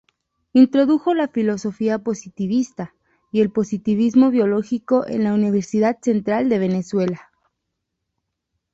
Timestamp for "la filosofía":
1.13-1.99